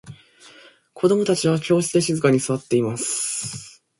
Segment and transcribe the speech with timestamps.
[0.95, 3.83] 子供達は教室で静かに座っています。